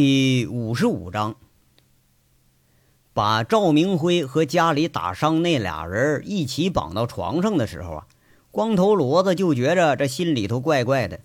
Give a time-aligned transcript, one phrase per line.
[0.00, 1.34] 第五十五章，
[3.12, 8.06] 把赵明辉和家里打伤那俩人一起绑到床上的时候啊，
[8.52, 11.18] 光头骡子就觉着这心里头怪怪的。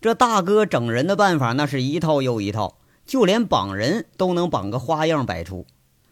[0.00, 5.66] 这大哥整人的办法那是一套又一套，就连绑人都能绑个花样百出。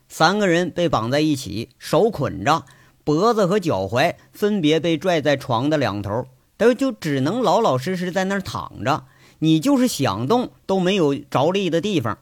[0.09, 2.65] 三个人被绑在一起，手捆着，
[3.05, 9.05] 脖子和脚踝分别被拽在床的两头，都就只能老老实实在那儿躺着。
[9.41, 12.19] 你就是想动都没有着力的地方。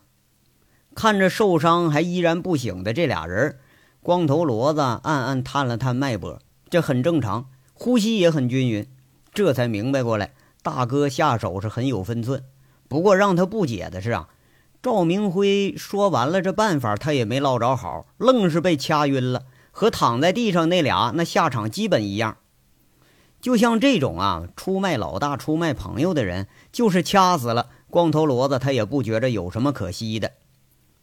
[0.94, 3.58] 看着受伤还依然不醒的这俩人，
[4.02, 8.86] 光头骡子暗暗探了探脉搏，这很正常，呼吸也很均匀，
[9.32, 12.42] 这才明白过来，大哥下手是很有分寸。
[12.88, 14.28] 不过让他不解的是啊，
[14.82, 22.38] 赵明辉说完了这办法，他也没落着好，愣是被掐晕了，和躺在地上那俩那下场基本一样。
[23.40, 30.32] 就像这种啊，出卖老大、出卖朋友的人，就是掐死了光头骡子，他也不觉着有什么可惜的。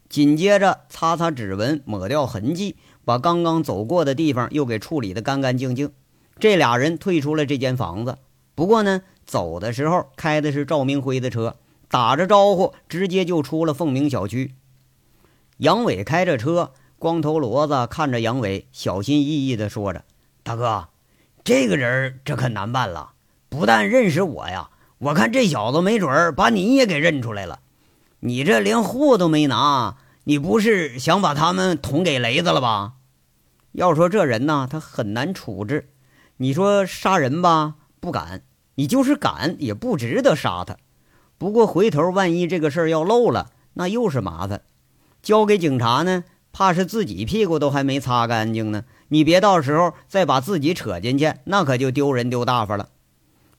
[0.08, 5.92] 紧接着，擦擦指纹，抹掉痕迹，把刚刚走过的地方又给处理得干干净净。
[6.38, 8.18] 这俩人退出了这间房子。
[8.54, 11.56] 不过呢，走的时候开的是赵明辉的车，
[11.88, 14.54] 打着招呼，直接就出了凤鸣小区。
[15.56, 20.04] 杨伟开着车，光头骡子看着杨伟，小心翼翼地说着
[20.44, 20.88] ：“大哥。”
[21.46, 23.12] 这个人这可难办了，
[23.48, 27.60] 不但认识我呀，我看这小子没准儿把你也给认出来了。
[28.18, 32.94] 你这连货都没拿，你不是想把他们捅给雷子了吧？
[33.70, 35.88] 要说这人呢，他很难处置。
[36.38, 38.40] 你说杀人吧，不敢；
[38.74, 40.76] 你就是敢，也不值得杀他。
[41.38, 44.62] 不过回头万一这个事儿要漏了，那又是麻烦。
[45.22, 48.82] 交给警察呢，怕是自己屁股都还没擦干净呢。
[49.08, 52.88] 你别到时候再把自己扯进去，那可就丢人丢大发了。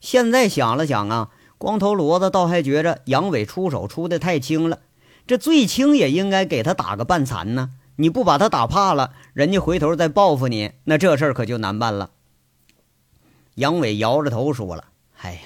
[0.00, 4.80] 现在想了想啊，光头骡子倒还觉着杨伟出手出的太轻了，
[5.26, 7.70] 这最轻也应该给他打个半残呢。
[7.96, 12.10] 你不把他打怕了，人家回头再报复你，那这事儿可就难办了。
[13.56, 14.84] 杨伟摇着头说了
[15.18, 15.40] ：“哎呀，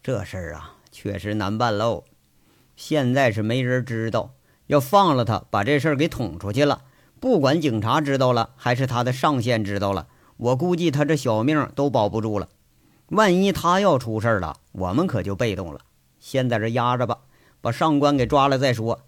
[0.00, 2.04] 这事儿啊，确实难办喽。
[2.76, 4.34] 现在是没人知道，
[4.68, 6.82] 要放了他，把这事儿给捅出去了。”
[7.18, 10.06] 不管警察知道了，还是他的上线知道了，
[10.36, 12.48] 我估计他这小命都保不住了。
[13.08, 15.80] 万一他要出事了，我们可就被动了。
[16.20, 17.18] 先在这压着吧，
[17.60, 19.00] 把上官给抓了再说。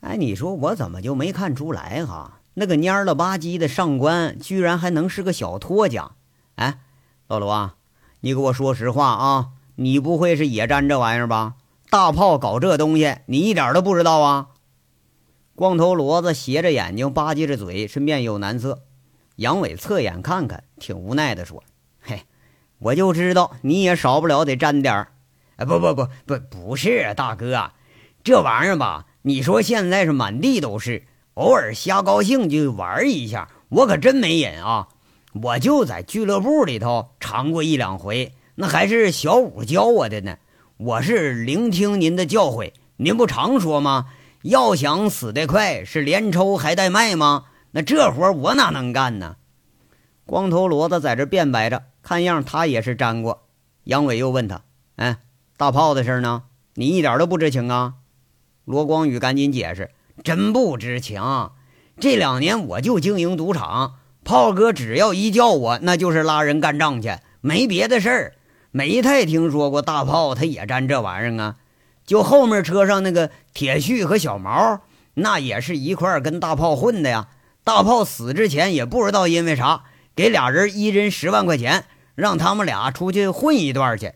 [0.00, 2.40] 哎，你说我怎么就没看出来哈？
[2.54, 6.12] 那个蔫了吧唧的上官，居然还能是个小托家？
[6.54, 6.78] 哎，
[7.28, 7.74] 老罗啊，
[8.20, 11.54] 你给我说实话啊，你不会是也沾这玩意儿吧？
[11.90, 14.48] 大炮搞这东西，你一点都不知道啊？
[15.60, 18.80] 光头骡子斜着眼睛，吧唧着嘴，是面有难色。
[19.36, 21.62] 杨伟侧眼看看，挺无奈的说
[22.00, 22.22] ：“嘿，
[22.78, 25.08] 我就知道你也少不了得沾点儿。
[25.56, 27.72] 哎，不不不不，不是大哥，
[28.24, 31.04] 这玩意儿吧，你说现在是满地都是，
[31.34, 34.88] 偶尔瞎高兴就玩一下，我可真没瘾啊！
[35.42, 40.38] 我就在俱乐部里头尝过一两回，那还是小五教我的呢。
[40.78, 44.06] 我是聆听您的教诲，您不常说吗？”
[44.42, 47.44] 要想死得快，是连抽还带卖吗？
[47.72, 49.36] 那这活我哪能干呢？
[50.24, 53.46] 光头骡子在这辩白着，看样他也是沾过。
[53.84, 54.62] 杨伟又问他
[54.96, 55.18] ：“哎，
[55.56, 56.44] 大炮的事呢？
[56.74, 57.94] 你一点都不知情啊？”
[58.64, 59.90] 罗光宇赶紧解释
[60.24, 61.22] ：“真不知情。
[61.98, 68.34] 这两年我就经营赌场，炮哥只要一叫我，那就是拉人干仗去，没别的事儿。
[68.70, 71.56] 没太听说过大炮他也沾这玩意儿啊。”
[72.06, 74.80] 就后面车上那个铁旭和小毛，
[75.14, 77.28] 那也是一块跟大炮混的呀。
[77.62, 79.84] 大炮死之前也不知道因为啥，
[80.16, 81.84] 给俩人一人十万块钱，
[82.14, 84.14] 让他们俩出去混一段去。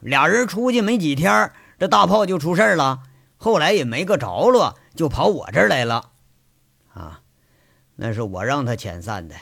[0.00, 3.04] 俩人出去没几天，这大炮就出事了，
[3.36, 6.10] 后来也没个着落，就跑我这儿来了。
[6.92, 7.20] 啊，
[7.96, 9.34] 那是我让他遣散的。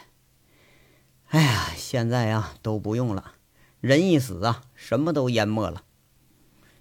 [1.31, 3.33] 哎呀，现在呀都不用了，
[3.81, 5.83] 人一死啊，什么都淹没了。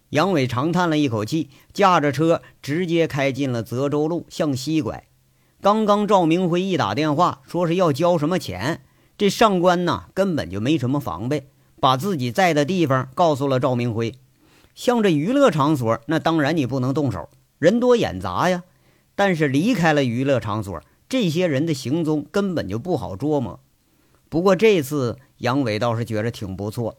[0.10, 5.06] 杨伟长叹了一口气，驾着车直接开进了泽州路，向西拐。
[5.62, 8.82] 刚刚赵明辉一打电话，说是要交什么钱，
[9.18, 11.50] 这上官呐根本就没什么防备，
[11.80, 14.16] 把自己在的地方告诉了赵明辉。
[14.74, 17.30] 像这娱乐场所，那当然你不能动手，
[17.60, 18.64] 人多眼杂呀。
[19.16, 23.60] 但是离开了娱乐场所，这些人的行踪根本就不好捉摸。
[24.30, 26.96] 不过这次杨伟倒是觉得挺不错。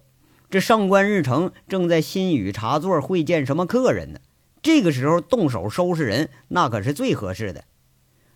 [0.50, 4.18] 这上官日成正在新宇茶座会见什么客人呢？
[4.62, 7.64] 这个时候动手收拾人，那可是最合适的。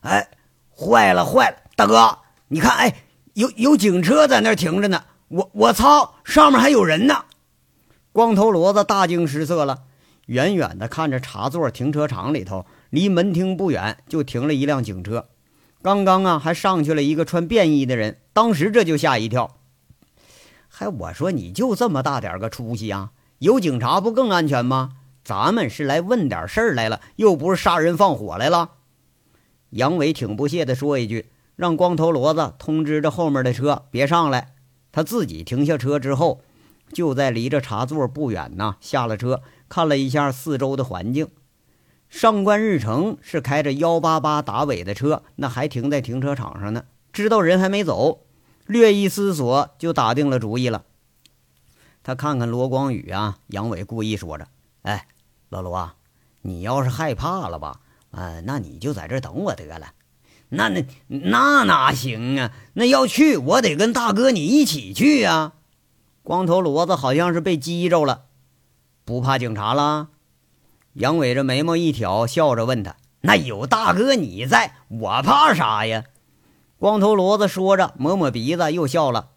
[0.00, 0.28] 哎，
[0.70, 2.18] 坏了坏了，大哥，
[2.48, 3.02] 你看，哎，
[3.34, 5.04] 有有警车在那停着呢。
[5.28, 7.24] 我我操，上面还有人呢！
[8.12, 9.82] 光头骡子大惊失色了，
[10.26, 15.26] 远远的看着茶座停车场里头，离门厅不远就停了一辆警车。
[15.82, 19.56] 刚刚啊，还上去了一个穿便衣的人，当时这就吓一跳。
[20.76, 23.12] 还我说你就这么大点个出息啊？
[23.38, 24.96] 有警察不更安全吗？
[25.22, 28.70] 咱们是来问点事儿来了，又不是杀人放火来了。
[29.70, 34.54] 杨伟挺不屑地说一句，让光头骡子通知着后面的车别上来。
[34.90, 36.40] 他自己停下车之后，
[36.92, 41.28] 就在离着茶座不远呢，下了车，看了一下四周的环境。
[42.08, 46.82] 上官日成是开着幺八八达尾的车，那还停在停车场上呢，
[47.12, 48.23] 知道人还没走，
[48.66, 50.84] 略一思索就打定了主意了。
[52.02, 54.48] 他看看罗光宇啊，杨伟故意说着
[54.82, 55.06] ：“哎。”
[55.50, 55.94] 老罗啊，
[56.42, 57.78] 你要是害怕了吧？
[58.10, 59.92] 啊，那你就在这等我得了。
[60.48, 62.50] 那那那哪行啊？
[62.72, 65.52] 那要去，我得跟大哥你一起去呀。
[66.24, 68.24] 光头骡子好像是被激着了，
[69.04, 70.08] 不怕警察了？
[70.94, 76.04] 杨伟这眉毛一挑，笑着问他：“那有大哥你在，我怕啥呀？”
[76.78, 79.30] 光头骡子说着，抹抹鼻子，又笑了。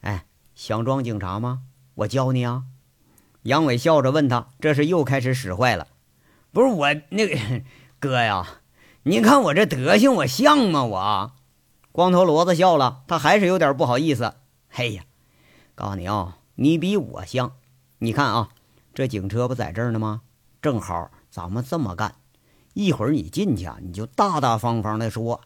[0.00, 1.62] 哎，想装警察吗？
[1.96, 2.64] 我教你啊。
[3.42, 5.88] 杨伟笑着问他：“这是又开始使坏了？
[6.52, 7.36] 不是我那个
[8.00, 8.46] 哥呀？
[9.02, 10.84] 你看我这德行，我像吗？
[10.84, 11.32] 我。”
[11.92, 14.34] 光头骡子笑了，他还是有点不好意思。
[14.70, 15.04] 嘿呀，
[15.74, 17.52] 告诉你啊，你比我像。
[17.98, 18.48] 你看啊，
[18.94, 20.22] 这警车不在这儿呢吗？
[20.62, 22.14] 正好咱们这么干，
[22.72, 25.42] 一会儿你进去啊，你就大大方方的说。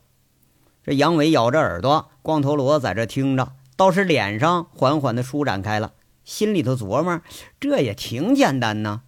[0.88, 5.92] 这杨伟咬着耳朵，光头骡子在这听着，倒是脸上缓缓的舒展开了。
[6.24, 7.20] 心里头琢磨，
[7.60, 9.02] 这也挺简单呐。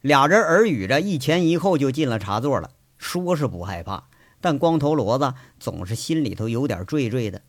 [0.00, 2.70] 俩人耳语着，一前一后就进了茶座了。
[2.96, 4.08] 说是不害怕，
[4.40, 7.42] 但光头骡子总是心里头有点惴惴的。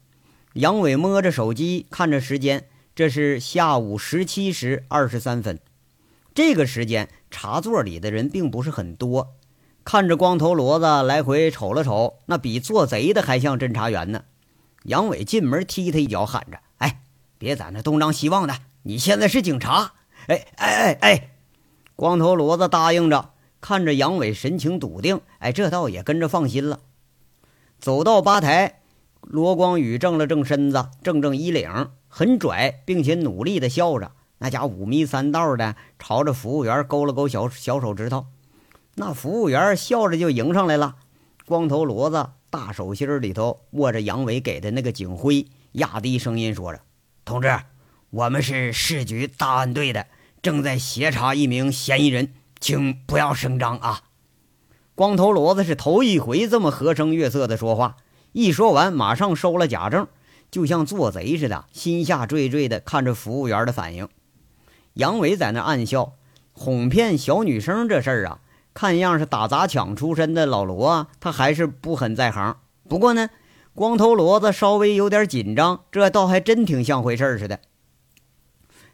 [0.54, 5.60] 杨伟摸着手机，看着时间，这是下午十七时二十三分。
[6.36, 9.34] 这个时间，茶座里的人并不是很多。
[9.92, 14.22] 看着光头骡子来回瞅了瞅，那比做贼的还像侦查员呢。
[14.84, 16.60] 杨伟进门踢他一脚，喊着。
[16.78, 17.02] 哎
[17.40, 18.54] 别在那东张西望的！
[18.84, 19.94] 你现在是警察！
[20.28, 21.30] 哎哎哎哎！
[21.96, 23.32] 光头骡子答应着，
[23.62, 26.82] 看着杨伟神情笃定，哎，这倒也跟着放心了。
[27.80, 28.82] 走到吧台，
[29.22, 34.12] 罗光宇正了正身子，正正衣领，很拽，并且努力的笑着。
[34.38, 38.28] 那家五迷三道的，朝着服务员勾了勾小小手指头。
[39.00, 40.98] 那服务员笑着就迎上来了。
[41.46, 46.82] 光头骡子大手心里头握着杨伟给的那个警徽，压低声音说着。
[47.24, 47.58] 同志，
[48.10, 50.08] 我们是市局大案队的，
[50.42, 54.02] 正在协查一名嫌疑人，请不要声张啊！
[54.96, 57.96] 光头骡子是头一回这么和声悦色的说话，
[58.34, 60.10] 一说完马上收了假证，
[60.52, 64.10] 就像做贼似的，心下惴惴的看着服务员的反应。
[64.96, 66.16] 杨伟在那暗笑，
[66.52, 68.42] 哄骗小女生这事儿啊，
[68.80, 72.56] 看样是打砸抢出身的老罗啊，他还是不很在行。
[72.88, 73.30] 不过呢。
[73.76, 77.60] 光头骡子稍微有点紧张，这倒还真挺像回事似的。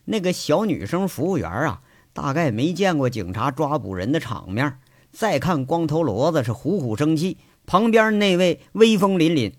[0.06, 1.82] 那个小女生服务员啊，
[2.14, 4.80] 大概没见过警察抓捕人的场面。
[5.12, 7.38] 再看光头骡子是虎虎生气，
[7.68, 9.54] 旁边那位威风凛凛。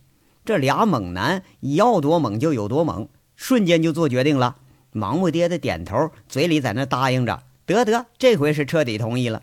[0.44, 4.56] 这俩猛男要多猛就有多猛，瞬间就做决定了，
[4.90, 7.42] 忙不迭的点头，嘴里在那答应着。
[7.64, 9.42] 得得，这回是彻底同意了。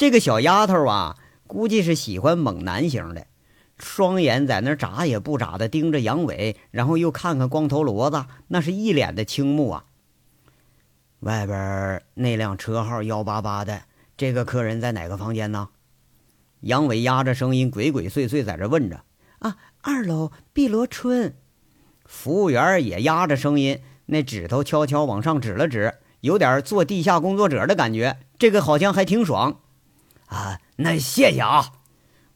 [0.00, 3.26] 这个小丫头啊，估计是喜欢猛男型的。
[3.76, 9.84] 双眼在那眨也不眨的盯着杨伟，然后又看看光头骡子，那是一脸的倾慕啊。
[11.18, 13.82] 外边那辆车号幺八八的
[14.16, 15.68] 这个客人在哪个房间呢？
[16.60, 19.04] 杨伟压着声音，鬼鬼祟祟在这问着。
[19.40, 21.34] 啊，二楼碧螺春。
[22.06, 28.16] 服务员也压着声音，那指头悄悄往上指了指，有点做地下工作者的感觉。
[28.38, 29.60] 这个好像还挺爽。
[30.30, 31.72] 啊，那谢谢啊。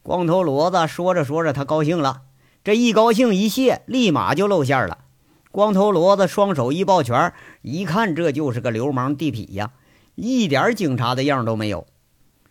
[0.03, 2.23] 光头骡子说着说着，他高兴了。
[2.63, 4.99] 这一高兴一谢，立马就露馅了。
[5.51, 7.33] 光头骡子双手一抱拳，
[7.63, 9.71] 一看这就是个流氓地痞呀，
[10.17, 11.87] 一点警察的样都没有。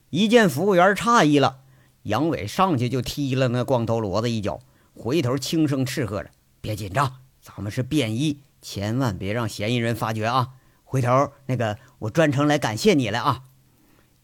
[0.09, 1.57] 一见服务员诧异了，
[2.03, 4.59] 杨伟上去就踢了那光头骡子一脚，
[4.95, 6.29] 回头轻声斥喝着
[6.61, 10.49] ：“别紧张，咱们是便衣，千万别让嫌疑人发觉啊！
[10.83, 13.41] 回头那个，我专程来感谢你来啊！”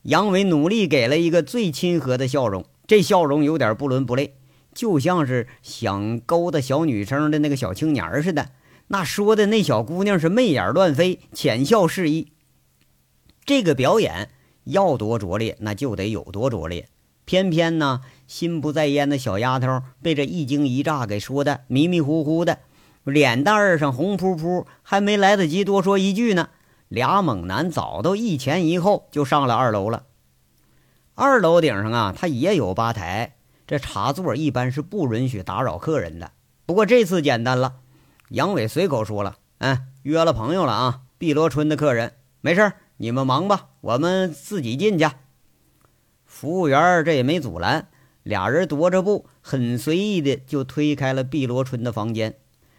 [0.03, 2.65] 杨伟努力给了一个最亲和的笑容。
[2.87, 4.35] 这笑容有点不伦不类，
[4.73, 8.49] 就像是想勾搭小女生的那个小青年似的。
[8.87, 12.29] 那说的那小姑娘是媚眼乱飞，浅笑示意。
[13.45, 14.29] 这个表演
[14.63, 16.87] 要多拙劣，那就得有多拙劣。
[17.25, 22.57] 偏偏呢，心不在焉的小丫头被这一惊一乍给说的迷迷糊糊的，
[23.03, 26.49] 脸蛋儿上红扑扑，还没来得及多说一句呢，
[26.89, 30.03] 俩猛男早都一前一后就上了二楼了。
[31.15, 33.35] 二楼顶上啊，它也有吧台，
[33.67, 36.31] 这茶座一般是不允许打扰客人的。
[36.65, 37.75] 不过这次简单了，
[38.29, 45.07] 杨伟随口说了：“嗯，约了朋友了啊，碧螺春的客人，没事你们忙吧，我们自己进去。”
[46.25, 47.87] 服务员这也没阻拦，
[48.23, 52.35] 俩人踱着步，很随意的就推开了碧螺春的房间。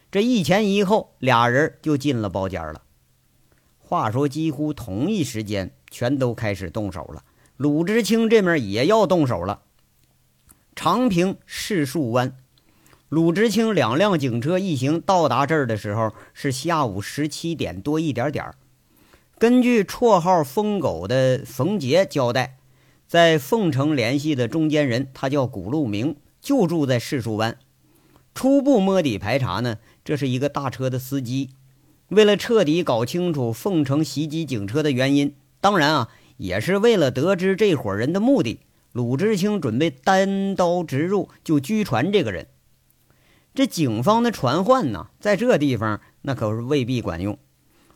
[0.09, 2.81] 这一前一后，俩人就进了包间了。
[3.91, 7.25] 话说，几乎同一时间，全都开始动手了。
[7.57, 9.63] 鲁知青这面也要动手了。
[10.73, 12.37] 长平市树湾，
[13.09, 18.53] 鲁知青两辆警车一行到达这儿的时候是下午十七点多一点点
[19.37, 22.55] 根据绰号“疯狗”的冯杰交代，
[23.05, 27.57] 在凤城联系的中间人，他叫古路明，就住在市树湾。
[28.33, 29.79] 初步摸底排查呢。
[30.05, 31.49] 这是一个大车的司机，
[32.11, 38.59] 为了彻底搞清楚凤城袭击警车的原因，当然啊，也是为了得知这伙人的目的，
[38.91, 42.47] 鲁智清准备单刀直入，就拘传这个人。
[43.55, 47.39] 这警方的传唤呢，在这地方那可是未必管用。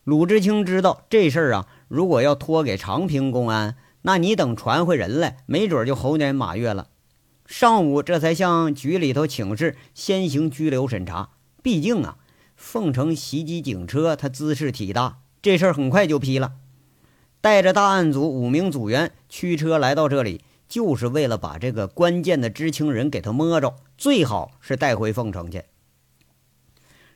[0.06, 6.88] 鲁智清知道这事儿啊，如果要托给长平公安，那你等传回人来，没准就猴年马月了。
[7.46, 11.32] 上午这才向局里头请示，先行拘留审查。
[11.62, 12.18] 毕竟啊，
[12.56, 16.54] 凤城袭击警车，他姿势体大，这事儿很快就批了。
[17.42, 25.64] 带着大案组五名组员驱车来到这里，就是为了把这个关键的知情人给他摸着，最好是带回凤城去。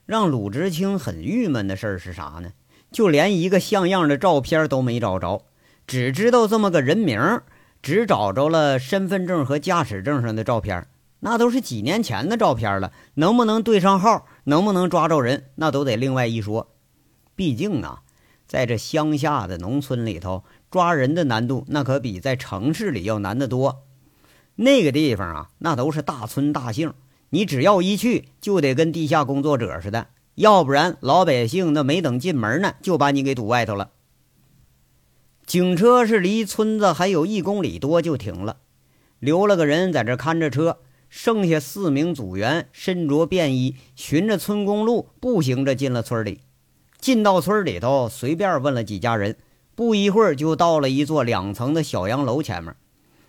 [0.06, 2.52] 让鲁知青很郁闷的事儿是啥呢？
[2.92, 5.46] 就连一个像样的照片都没找着，
[5.86, 7.20] 只知道这么个人名，
[7.82, 10.88] 只找着了身份证和驾驶证上的照片。
[11.22, 16.72] 那都是几年前的照片了，能不能对上号，能不能抓着人，那都得另外一说。
[17.36, 18.04] 毕竟啊，
[18.48, 23.84] 在这乡下的农村里头，抓人的难度那可比在城市里要难得多。
[24.56, 26.94] 那个地方啊，那都是大村大姓，
[27.30, 33.92] 你只要一去，就得跟地下工作者似的，要不然老百姓那没等进门呢，就把你给堵外头了。
[35.46, 38.58] 警车是离村子还有一公里多就停了，
[39.20, 40.80] 留了个人在这看着车。
[41.10, 46.42] 剩下四名组员身着便衣，循着村公路步行着进了村里。
[47.00, 49.38] 进到村里头，随便问了几家人，
[49.74, 52.76] 不一会儿就到了一座两层的小洋楼前面。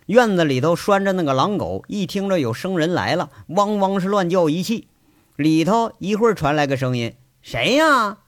[0.05, 4.87] 院子里头拴着那个狼狗，一听着有生人来了，汪汪是乱叫一气。
[5.35, 8.19] 里头一会儿传来个声音：“谁呀？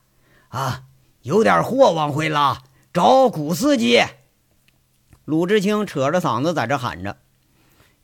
[0.50, 0.83] 啊，
[1.22, 4.01] 有点货往回拉，找古司机。”
[5.25, 7.17] 鲁智清扯着嗓子在这喊着：“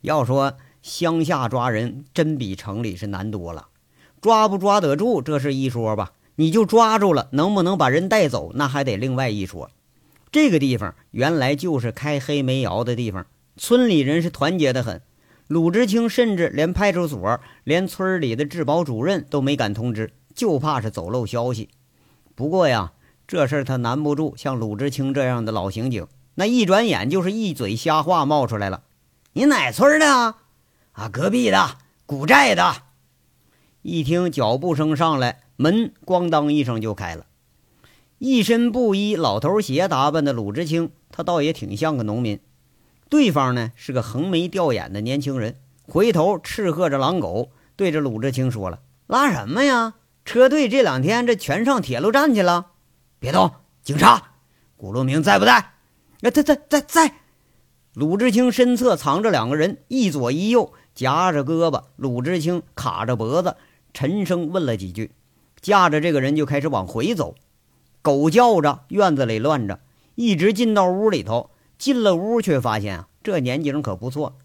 [0.02, 3.68] 要说。”乡下抓人真比城里是难多了，
[4.22, 9.70] 抓不抓得住这是一说吧，你就抓住了，能不能把人带走那还得另外一说。
[10.32, 13.26] 这个地方原来就是开黑煤窑的地方，
[13.58, 15.02] 村里人是团结的很。
[15.48, 21.70] 鲁智清甚至连派出所、连村里的治保主任都没敢通知，就怕是走漏消息。
[22.36, 22.94] 不过呀，
[23.28, 26.06] 这事儿他难不住像鲁智清这样的老刑警，
[26.36, 28.84] 那一转眼就是一嘴瞎话冒出来了。
[29.34, 30.06] 你哪村的？
[30.06, 30.38] 啊，
[31.00, 32.76] 啊隔壁的古寨的，
[33.84, 37.26] 一听脚步声上来，门咣当一声就开了。
[38.18, 42.42] 一身布衣、老头鞋打扮的鲁智清，他倒也挺像个农民。
[43.08, 45.56] 对方呢是个横眉吊眼的年轻人，
[45.88, 49.94] 回头斥喝着狼狗，对着鲁智清说了：“拉什么呀？
[50.26, 52.72] 车队这两天这全上铁路站去了。
[53.20, 54.32] 别动，警察，
[54.76, 55.54] 古路明在不在？
[55.54, 57.14] 啊，在在在在。
[57.94, 60.74] 鲁智清身侧藏着两个人，一左一右。
[61.00, 63.56] 夹着胳膊，鲁智清卡着脖子，
[63.94, 65.12] 沉声问了几句，
[65.62, 67.36] 架着这个人就开始往回走。
[68.02, 69.80] 狗叫着，院子里乱着，
[70.16, 71.52] 一直进到屋里头。
[71.78, 74.36] 进了屋，却发现啊，这年景可不错。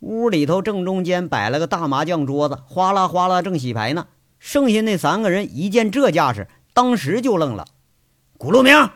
[0.00, 4.08] 屋里头正中间摆了个大麻将桌子，哗啦哗啦正洗牌呢。
[4.40, 7.64] 剩下那三个人一见这架势，当时就愣了。
[8.36, 8.90] 古路明，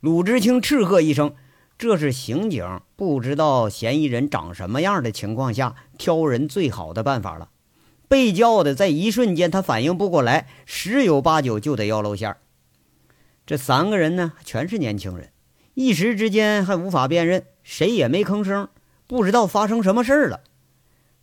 [0.00, 1.36] 鲁智清斥喝一声。
[1.78, 7.50] 这是刑警不知道嫌疑人长什么样的情况下挑人最好的办法了。
[8.08, 12.36] 被叫的在一瞬间他反应不过来，十有八九就得要露馅。
[13.44, 15.30] 这三个人呢，全是年轻人，
[15.74, 18.68] 一时之间还无法辨认，谁也没吭声，
[19.06, 20.40] 不知道发生什么事儿了。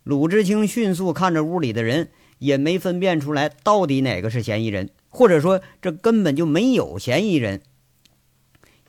[0.04, 7.62] 鲁智清迅速看着屋里的人，也没分辨出来到底哪个是嫌疑人，或者说这根本就没有嫌疑人。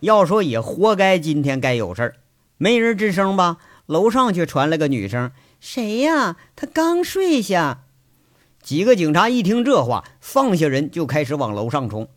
[0.05, 2.15] 要说也活该，今天该有事儿，
[2.57, 3.57] 没人吱声吧？
[3.85, 6.37] 楼上却传来个女声：“谁呀？
[6.55, 7.81] 他刚睡下。”
[8.63, 12.07] 几个警察一听这话，放下人就开始往楼上冲。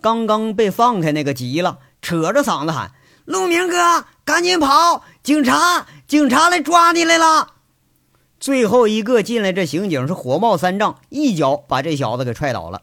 [0.00, 2.92] 刚刚被放开，那个急了，扯着嗓子喊
[3.24, 5.02] ：“陆明哥，赶紧跑！
[5.22, 7.52] 警察，警察来抓你来了！”
[8.38, 12.82] 最后一个进来，这刑警是火冒三丈，一脚把这小子给踹倒了。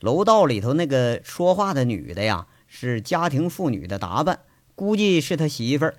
[0.00, 4.38] 楼道里头那个说话的女的呀，是家庭妇女的打扮，
[4.76, 5.96] 估计是他媳妇儿。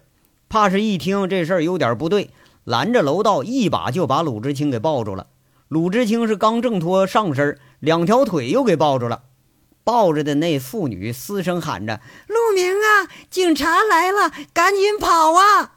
[0.48, 2.30] 怕是一听这事儿有点不对，
[2.64, 5.28] 拦着楼道一把就把鲁智清给抱住了。
[5.68, 9.24] 鲁智清是刚挣脱上身，两条腿又给抱住了。
[9.84, 15.74] 抱着的那妇女嘶声喊着：“陆明啊，警察来了，赶紧跑啊！”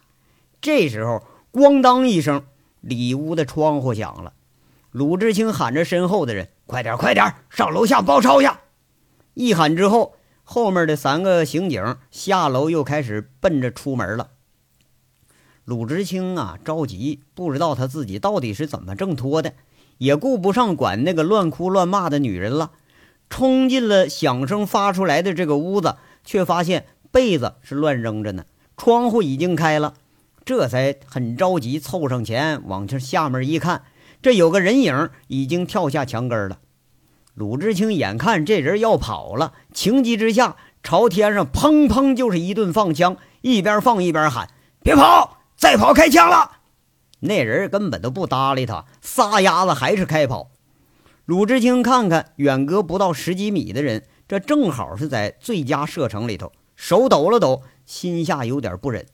[0.63, 2.45] 这时候，咣当一声，
[2.81, 4.35] 里屋的窗户响了。
[4.93, 8.49] 鲁智清喊着身后的人：“快点，快点，上楼下包抄去！”
[9.35, 14.29] 一喊之后，后面的三个刑警下楼又开始奔着出门了。
[15.65, 19.55] 鲁智清啊，着急，不知道他自己到底是怎么挣脱的，
[19.99, 22.73] 也顾不上管那个乱哭乱骂的女人了。
[23.31, 28.45] 冲进了响声发出来的这个屋子，却发现被子是乱扔着呢，
[28.77, 29.95] 窗户已经开了，
[30.45, 33.83] 这才很着急凑上前往这下面一看，
[34.21, 36.59] 这有个人影已经跳下墙根了。
[37.35, 44.49] 鲁智清眼看这人要跑了，情急之下朝天上砰砰就是一顿放枪，一边放一边喊
[44.83, 46.59] ：“别跑，再跑开枪了！”
[47.21, 50.51] 那人根本都不搭理他，撒丫子还是开跑。
[51.25, 59.07] 鲁智清看看远隔不到十几米的人，这正好是在最佳射程里头，手抖了抖，心下有点不忍，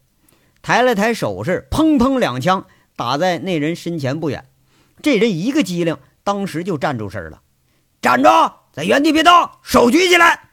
[0.60, 4.44] 抬了抬手势，砰砰两枪打在那人身前不远。
[5.00, 7.40] 这人一个机灵，当时就站住身了，
[8.02, 8.28] 站住，
[8.72, 9.30] 在原地别动，
[9.60, 10.48] 手举起来。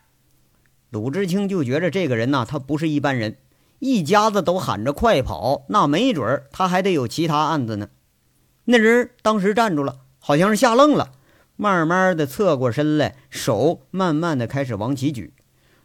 [0.89, 3.37] 鲁智清就觉着这个人呐，他不是一般人，
[3.79, 7.87] 一家子都喊着快跑，那没准他还得有其他案子呢。
[8.65, 11.11] 那人当时站住了，好像是吓愣了。
[11.55, 15.33] 慢慢的侧过身来，手慢慢的开始往起举。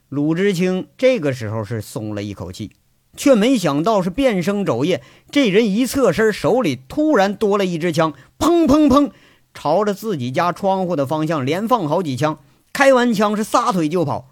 [0.09, 2.73] 鲁智清这个时候是松了一口气，
[3.15, 5.01] 却没想到是变声肘腋，
[5.31, 9.11] 这人一侧身，手里突然多了一支枪，砰砰砰，
[9.53, 12.39] 朝着自己家窗户的方向连放好几枪。
[12.71, 14.29] 开完枪是撒腿就跑。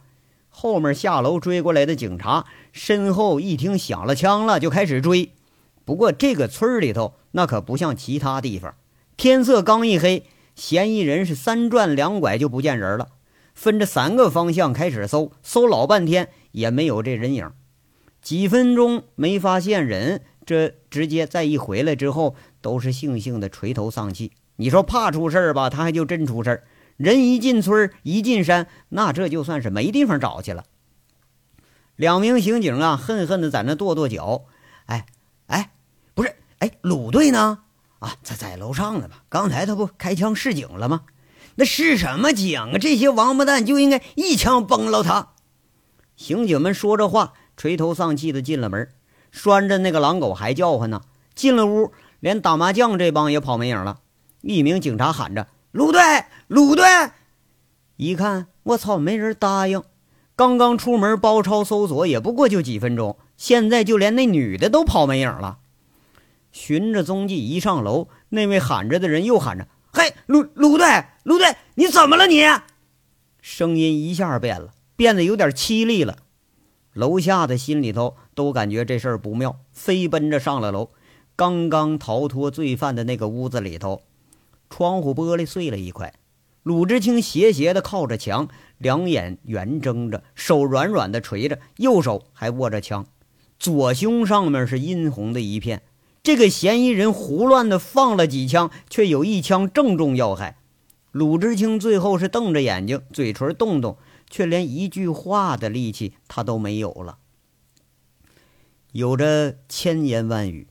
[0.49, 5.31] 后面下楼追过来的警察身后一听响了枪了，就开始追。
[5.85, 8.75] 不过这个村里头那可不像其他地方，
[9.15, 10.23] 天色刚一黑。
[10.53, 13.07] 嫌疑人是三转两拐就不见人了，
[13.55, 17.49] 分着三个方向开始搜，搜老半天也没有这人影，
[18.21, 24.33] 几分钟没发现人，这直接再一回来之后，都是悻悻的垂头丧气。
[24.61, 26.63] 你说怕出事儿吧，他还就真出事儿。
[26.95, 30.65] 人一进村一进山，那这就算是没地方找去了。
[31.95, 34.45] 两名刑警啊，恨恨的在那跺跺脚，
[34.85, 35.07] 哎
[35.47, 35.71] 哎，
[36.13, 37.63] 不是，哎，鲁队呢？
[37.97, 39.23] 啊，在在楼上呢吧？
[39.29, 41.05] 刚才他不开枪示警了吗？
[41.55, 42.77] 那是什么警啊？
[42.79, 45.29] 这些王八蛋就应该一枪崩了他！
[46.15, 48.87] 刑警们说着话，垂头丧气的进了门，
[49.31, 51.01] 拴着那个狼狗还叫唤呢。
[51.33, 54.01] 进了屋，连打麻将这帮也跑没影了。
[54.41, 56.01] 一名警察喊着：“鲁队，
[56.47, 56.85] 鲁队！”
[57.97, 59.83] 一看，我操，没人答应。
[60.35, 65.59] 刚刚出门包抄搜索也不过就几分钟，现在就连那女的都跑没影了。
[66.51, 72.25] 循着踪迹一上楼，那位喊着的人又喊着：“嘿，鲁鲁队，鲁队，你怎么了？
[72.27, 72.41] 你！”
[73.41, 76.17] 声音一下变了，变得有点凄厉了。
[76.93, 80.89] 楼下的心里头都感觉这事儿不妙，飞奔着上了楼。
[81.35, 84.01] 刚刚逃脱罪犯的那个屋子里头，
[84.71, 86.15] 窗户玻璃碎了一块。
[86.63, 93.05] 鲁智清斜斜的靠着墙，两眼圆睁着，手软软的垂着，右手还握着枪，
[93.59, 95.83] 左胸上面是殷红的一片。
[96.23, 100.57] 这个嫌疑人胡乱的放了几枪，却有一枪正中要害。
[101.11, 103.97] 鲁智清最后是瞪着眼睛，嘴唇动动，
[104.29, 107.17] 却连一句话的力气他都没有了。
[108.91, 110.67] 有着千言万语，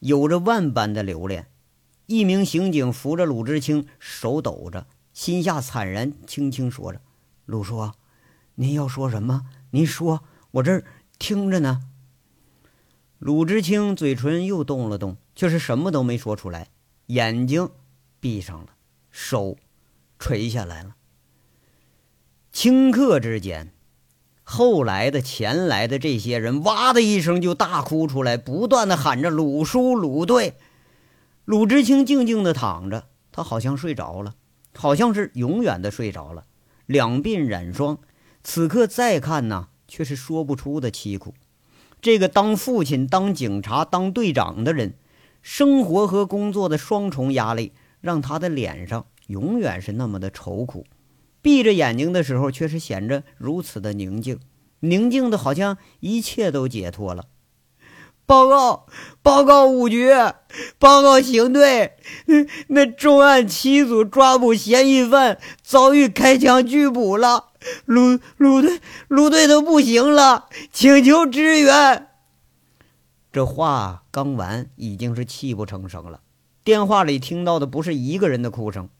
[0.00, 1.46] 有着万般的留恋。
[2.08, 7.02] 一名刑警扶着鲁智清，手抖着，心下惨然，轻轻说着
[7.44, 7.92] ：“鲁叔，
[8.54, 9.44] 您要说什么？
[9.72, 10.84] 您说，我这儿
[11.18, 11.82] 听着呢。”
[13.20, 16.68] 鲁智清嘴唇又动了动，却是什么都没说出来，
[17.08, 17.68] 眼睛
[18.20, 18.68] 闭上了，
[19.10, 19.58] 手
[20.18, 20.96] 垂下来了。
[22.54, 23.74] 顷刻之间，
[24.42, 30.54] 后来的、前来的这些人哇的一声就大哭出来，不断的喊着“鲁叔，鲁队”。
[31.48, 34.34] 鲁智清静静的躺着，他好像睡着了，
[34.74, 36.44] 好像是永远的睡着了，
[36.84, 38.00] 两鬓染霜。
[38.44, 41.32] 此刻再看呢，却是说不出的凄苦。
[42.02, 44.96] 这个当父亲、当警察、当队长的人，
[45.40, 50.84] 生活和工作的双重压力，让他的脸上永远是那么的愁苦。
[51.40, 54.38] 闭着眼睛的时候，却是显得如此的宁静，
[54.80, 57.24] 宁静的好像一切都解脱了。
[58.28, 58.84] 报告，
[59.22, 60.12] 报告五局，
[60.78, 61.94] 报告刑队，
[62.66, 67.46] 那重案七组抓捕嫌疑犯遭遇开枪拒捕了，
[67.86, 72.08] 鲁鲁队鲁队都不行了，请求支援。
[73.32, 76.20] 这话刚完，已经是泣不成声了。
[76.62, 78.90] 电话里听到的不是一个人的哭声。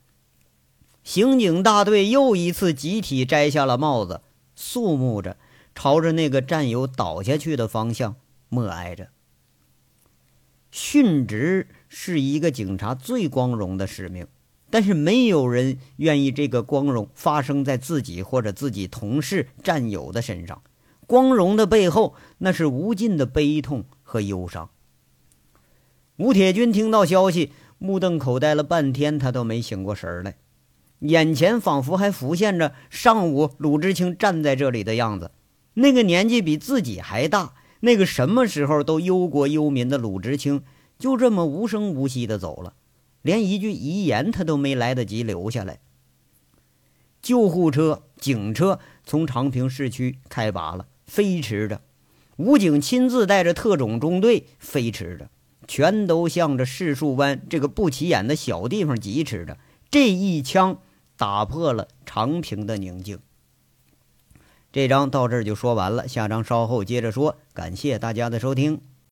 [1.04, 4.22] 刑警大队又一次集体摘下了帽子，
[4.56, 5.36] 肃穆着，
[5.74, 8.16] 朝着那个战友倒下去的方向
[8.48, 9.08] 默哀着。
[10.78, 14.28] 殉职是一个警察最光荣的使命，
[14.70, 20.62] 但是没有人愿意这个光荣发生在自己或者自己同事、战友的身上。
[21.08, 24.70] 光荣的背后，那是无尽的悲痛和忧伤。
[26.16, 30.36] 吴铁军听到消息，目瞪口呆了半天，他都没醒过神来，
[31.00, 35.32] 眼前仿佛还浮现着上午鲁智清站在这里的样子，
[35.74, 37.54] 那个年纪比自己还大。
[37.80, 40.62] 那个什么时候都忧国忧民的鲁智清，
[40.98, 42.74] 就这么无声无息的走了，
[43.22, 45.80] 连一句遗言他都没来得及留下来。
[47.22, 51.80] 救护车、警车从长平市区开拔了，飞驰着，
[52.36, 55.30] 武警亲自带着特种中队飞驰着，
[55.66, 59.58] 全都向着柿树湾这个不起眼的小地方疾驰着。
[59.90, 60.78] 这一枪
[61.16, 63.18] 打破了长平的宁静。
[64.70, 67.36] 这章到这儿就说完了，下章稍后接着说。
[67.54, 68.82] 感谢大家的收听。